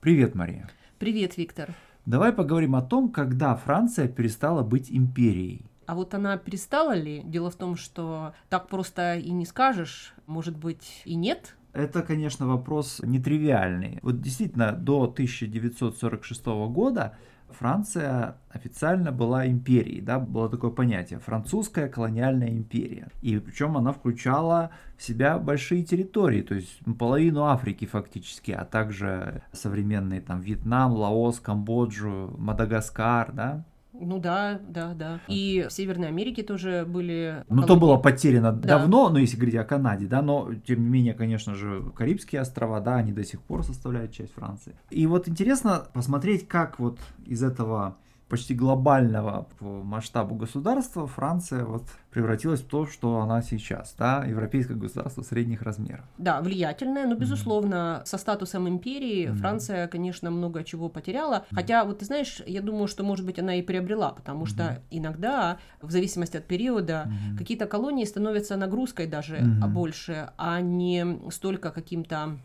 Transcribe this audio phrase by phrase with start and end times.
[0.00, 0.70] Привет, Мария.
[0.98, 1.74] Привет, Виктор.
[2.06, 5.66] Давай поговорим о том, когда Франция перестала быть империей.
[5.84, 7.20] А вот она перестала ли?
[7.22, 11.54] Дело в том, что так просто и не скажешь, может быть, и нет.
[11.74, 13.98] Это, конечно, вопрос нетривиальный.
[14.00, 17.18] Вот действительно, до 1946 года
[17.52, 23.08] Франция официально была империей, да, было такое понятие, французская колониальная империя.
[23.22, 29.42] И причем она включала в себя большие территории, то есть половину Африки фактически, а также
[29.52, 33.64] современные там Вьетнам, Лаос, Камбоджу, Мадагаскар, да,
[34.00, 35.20] ну да, да, да.
[35.28, 37.44] И в Северной Америке тоже были.
[37.48, 38.78] Ну, то было потеряно да.
[38.78, 42.80] давно, но если говорить о Канаде, да, но тем не менее, конечно же, Карибские острова,
[42.80, 44.74] да, они до сих пор составляют часть Франции.
[44.90, 47.96] И вот интересно посмотреть, как вот из этого
[48.30, 54.76] почти глобального по масштабу государства Франция вот превратилась в то, что она сейчас, да, европейское
[54.76, 56.04] государство средних размеров.
[56.16, 58.06] Да, влиятельное, но, безусловно, mm-hmm.
[58.06, 59.34] со статусом империи mm-hmm.
[59.34, 61.34] Франция, конечно, много чего потеряла.
[61.34, 61.54] Mm-hmm.
[61.54, 64.48] Хотя, вот ты знаешь, я думаю, что, может быть, она и приобрела, потому mm-hmm.
[64.48, 67.38] что иногда, в зависимости от периода, mm-hmm.
[67.38, 69.68] какие-то колонии становятся нагрузкой даже mm-hmm.
[69.68, 72.38] больше, а не столько каким-то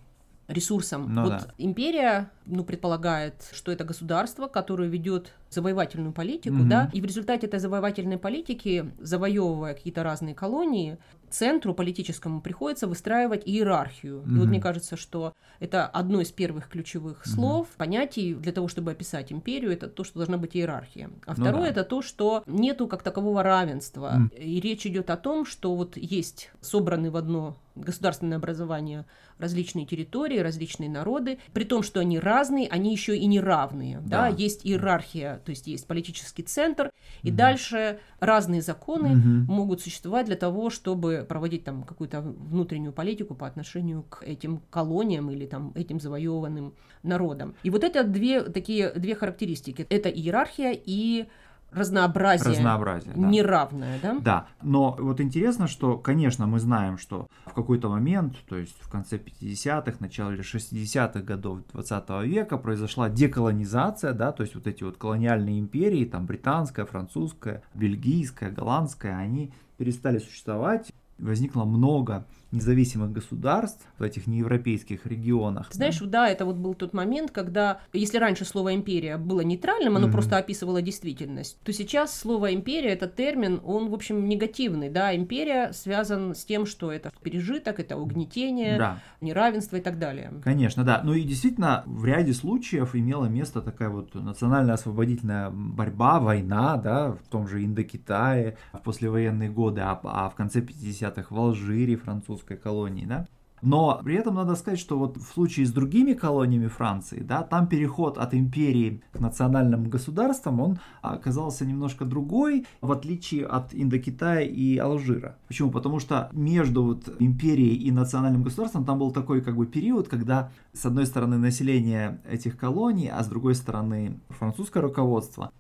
[0.48, 1.14] ресурсом.
[1.14, 1.48] Ну, вот да.
[1.58, 6.66] империя, ну, предполагает, что это государство, которое ведет завоевательную политику, угу.
[6.66, 10.98] да, и в результате этой завоевательной политики, завоевывая какие-то разные колонии,
[11.30, 14.20] центру политическому приходится выстраивать иерархию.
[14.20, 14.36] Mm-hmm.
[14.36, 17.78] И вот мне кажется, что это одно из первых ключевых слов, mm-hmm.
[17.78, 21.10] понятий для того, чтобы описать империю, это то, что должна быть иерархия.
[21.26, 21.70] А ну второе да.
[21.70, 24.14] это то, что нету как такового равенства.
[24.18, 24.38] Mm.
[24.38, 29.06] И речь идет о том, что вот есть собраны в одно государственное образование
[29.38, 34.00] различные территории, различные народы, при том, что они разные, они еще и не равные.
[34.02, 34.30] Да.
[34.30, 34.36] Да?
[34.36, 40.36] Есть иерархия, то есть есть политический центр, и дальше разные законы mm могут существовать для
[40.36, 46.00] того, чтобы проводить там какую-то внутреннюю политику по отношению к этим колониям или там этим
[46.00, 47.56] завоеванным народам.
[47.64, 49.86] И вот это две такие две характеристики.
[49.90, 51.28] Это иерархия и
[51.72, 53.28] разнообразие, разнообразие да.
[53.28, 54.20] неравное, да?
[54.20, 58.90] Да, но вот интересно, что, конечно, мы знаем, что в какой-то момент, то есть в
[58.90, 64.98] конце 50-х, начале 60-х годов 20 века произошла деколонизация, да, то есть вот эти вот
[64.98, 74.04] колониальные империи, там британская, французская, бельгийская, голландская, они перестали существовать, возникло много независимых государств в
[74.04, 75.68] этих неевропейских регионах.
[75.72, 76.06] Знаешь, да?
[76.06, 80.12] да, это вот был тот момент, когда, если раньше слово империя было нейтральным, оно mm-hmm.
[80.12, 85.74] просто описывало действительность, то сейчас слово империя, этот термин, он, в общем, негативный, да, империя
[85.74, 89.00] связан с тем, что это пережиток, это угнетение, да.
[89.22, 90.32] неравенство и так далее.
[90.44, 91.02] Конечно, да.
[91.04, 97.12] Ну и действительно, в ряде случаев имела место такая вот национальная освободительная борьба, война, да,
[97.12, 100.62] в том же Индокитае в послевоенные годы, а, а в конце
[101.06, 103.28] 50-х в Алжире, французской колонии, да.
[103.62, 107.68] Но при этом надо сказать, что вот в случае с другими колониями Франции, да, там
[107.68, 114.78] переход от империи к национальным государствам, он оказался немножко другой, в отличие от Индокитая и
[114.78, 115.38] Алжира.
[115.48, 115.72] Почему?
[115.72, 120.52] Потому что между вот империей и национальным государством там был такой как бы период, когда
[120.74, 125.52] с одной стороны население этих колоний, а с другой стороны французское руководство,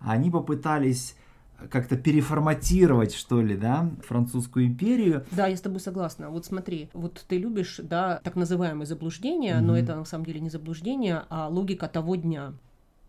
[0.00, 1.14] они попытались
[1.70, 5.24] как-то переформатировать, что ли, да, французскую империю.
[5.30, 6.30] Да, я с тобой согласна.
[6.30, 9.60] Вот смотри, вот ты любишь, да, так называемые заблуждения, mm-hmm.
[9.60, 12.54] но это на самом деле не заблуждение, а логика того дня.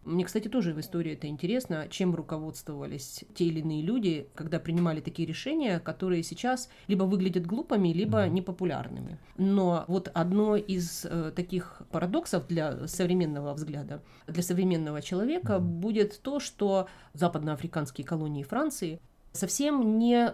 [0.05, 4.99] Мне, кстати, тоже в истории это интересно, чем руководствовались те или иные люди, когда принимали
[4.99, 9.17] такие решения, которые сейчас либо выглядят глупыми, либо непопулярными.
[9.37, 16.39] Но вот одно из э, таких парадоксов для современного взгляда, для современного человека будет то,
[16.39, 18.99] что западноафриканские колонии Франции
[19.31, 20.33] совсем не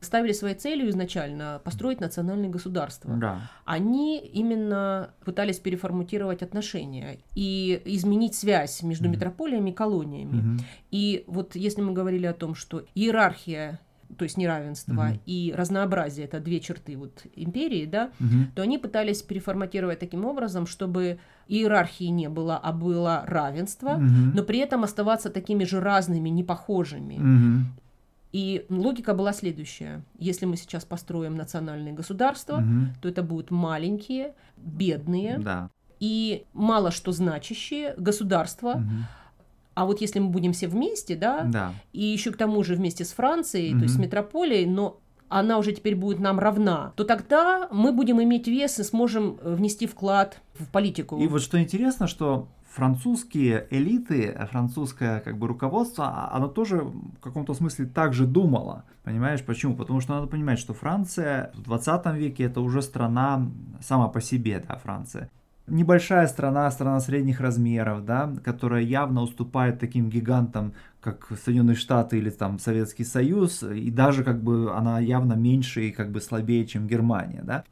[0.00, 3.14] ставили своей целью изначально построить национальное государство.
[3.16, 3.40] Да.
[3.64, 9.12] Они именно пытались переформатировать отношения и изменить связь между mm-hmm.
[9.12, 10.36] метрополиями и колониями.
[10.36, 10.64] Mm-hmm.
[10.92, 13.80] И вот если мы говорили о том, что иерархия
[14.16, 15.20] то есть неравенство mm-hmm.
[15.26, 18.44] и разнообразие это две черты вот империи, да, mm-hmm.
[18.54, 24.32] то они пытались переформатировать таким образом, чтобы иерархии не было, а было равенство, mm-hmm.
[24.34, 27.14] но при этом оставаться такими же разными, непохожими.
[27.14, 27.64] Mm-hmm.
[28.32, 30.02] И логика была следующая.
[30.18, 32.92] Если мы сейчас построим национальные государства, угу.
[33.00, 35.70] то это будут маленькие, бедные да.
[35.98, 38.72] и мало что значащие государства.
[38.72, 38.84] Угу.
[39.74, 41.72] А вот если мы будем все вместе, да, да.
[41.92, 43.78] и еще к тому же вместе с Францией, угу.
[43.78, 44.98] то есть с метрополией, но
[45.28, 49.86] она уже теперь будет нам равна, то тогда мы будем иметь вес и сможем внести
[49.86, 51.18] вклад в политику.
[51.18, 57.20] И вот что интересно, что французские элиты, французское как бы руководство, а, оно тоже в
[57.20, 58.84] каком-то смысле так же думало.
[59.04, 59.74] Понимаешь, почему?
[59.74, 63.50] Потому что надо понимать, что Франция в 20 веке это уже страна
[63.80, 65.30] сама по себе, да, Франция.
[65.66, 72.30] небольшая страна, страна средних размеров, да, которая явно уступает таким гигантам, как Соединенные Штаты или
[72.30, 76.86] там Советский Союз, и даже как бы она явно меньше и как бы слабее, чем
[76.86, 77.64] Германия, да.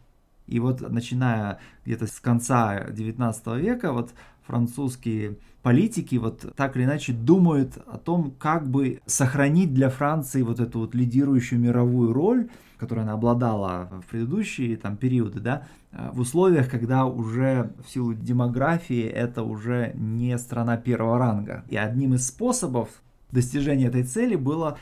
[0.46, 4.12] И вот начиная где-то с конца 19 века, вот
[4.46, 10.60] французские политики вот так или иначе думают о том, как бы сохранить для Франции вот
[10.60, 12.48] эту вот лидирующую мировую роль,
[12.78, 15.66] которую она обладала в предыдущие там периоды, да,
[16.12, 21.64] в условиях, когда уже в силу демографии это уже не страна первого ранга.
[21.68, 22.88] И одним из способов
[23.32, 24.78] достижения этой цели было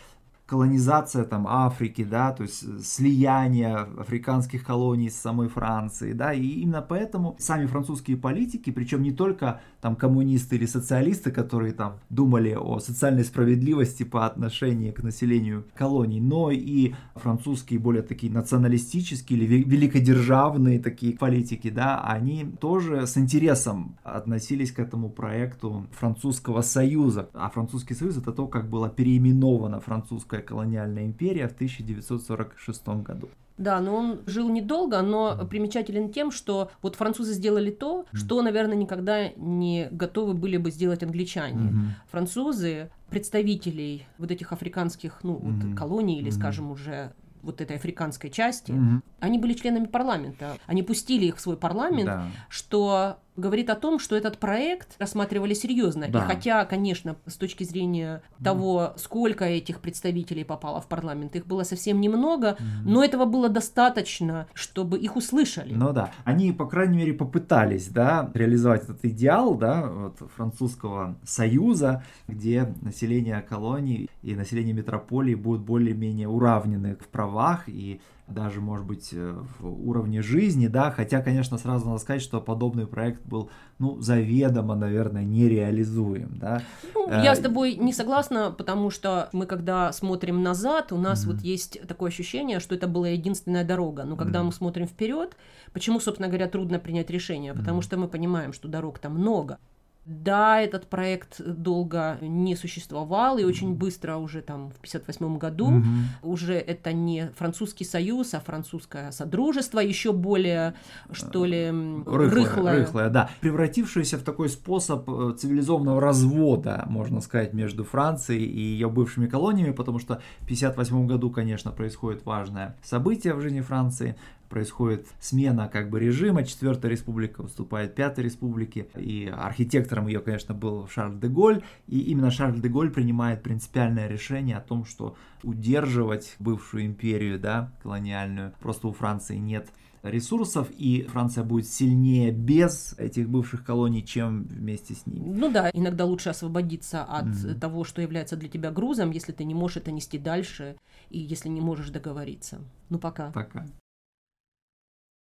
[0.47, 6.47] колонизация там Африки, да, то есть э, слияние африканских колоний с самой Франции, да, и
[6.47, 12.55] именно поэтому сами французские политики, причем не только там коммунисты или социалисты, которые там думали
[12.55, 19.63] о социальной справедливости по отношению к населению колоний, но и французские более такие националистические или
[19.65, 27.49] великодержавные такие политики, да, они тоже с интересом относились к этому проекту французского союза, а
[27.49, 33.29] французский союз это то, как было переименовано французское Французская колониальная империя в 1946 году.
[33.57, 38.77] Да, но он жил недолго, но примечателен тем, что вот французы сделали то, что, наверное,
[38.77, 41.71] никогда не готовы были бы сделать англичане.
[41.71, 42.11] Mm-hmm.
[42.11, 45.69] Французы представителей вот этих африканских, ну, mm-hmm.
[45.69, 46.33] вот колоний или, mm-hmm.
[46.33, 49.03] скажем, уже вот этой африканской части, mm-hmm.
[49.21, 50.57] они были членами парламента.
[50.67, 52.27] Они пустили их в свой парламент, да.
[52.49, 56.07] что говорит о том, что этот проект рассматривали серьезно.
[56.09, 56.21] Да.
[56.21, 61.65] И хотя, конечно, с точки зрения того, сколько этих представителей попало в парламент, их было
[61.65, 65.75] совсем немного, mm но этого было достаточно, чтобы их услышали.
[65.75, 72.05] Ну да, они, по крайней мере, попытались, да, реализовать этот идеал, да, вот, французского союза,
[72.29, 79.11] где население колоний и население метрополии будут более-менее уравнены в правах и даже, может быть,
[79.13, 84.01] э, в уровне жизни, да, хотя, конечно, сразу надо сказать, что подобный проект был, ну,
[84.01, 86.63] заведомо, наверное, нереализуем, да.
[86.95, 91.25] Ну, я э, с тобой не согласна, потому что мы, когда смотрим назад, у нас
[91.25, 91.33] mm-hmm.
[91.33, 94.45] вот есть такое ощущение, что это была единственная дорога, но когда mm-hmm.
[94.45, 95.37] мы смотрим вперед,
[95.73, 97.85] почему, собственно говоря, трудно принять решение, потому mm-hmm.
[97.85, 99.59] что мы понимаем, что дорог там много,
[100.07, 105.85] да, этот проект долго не существовал, и очень быстро уже там в 58 году угу.
[106.23, 110.75] уже это не французский союз, а французское содружество, еще более,
[111.11, 112.31] что ли, рыхлое.
[112.31, 113.31] Рыхлое, рыхлое да.
[113.41, 119.73] Превратившееся в такой способ э, цивилизованного развода, можно сказать, между Францией и ее бывшими колониями,
[119.73, 124.17] потому что в 58 году, конечно, происходит важное событие в жизни Франции
[124.49, 130.89] происходит смена как бы режима, четвертая республика уступает пятой республике, и архитектором ее, конечно, был
[130.89, 136.37] Шарль де Голь, и именно Шарль де Голь принимает принципиальное решение о том, что удерживать
[136.39, 139.69] бывшую империю, да, колониальную, просто у Франции нет
[140.05, 145.25] ресурсов, и Франция будет сильнее без этих бывших колоний, чем вместе с ними.
[145.27, 147.59] Ну да, иногда лучше освободиться от mm-hmm.
[147.59, 150.77] того, что является для тебя грузом, если ты не можешь это нести дальше,
[151.09, 152.61] и если не можешь договориться.
[152.91, 153.31] Ну пока.
[153.33, 153.67] Пока.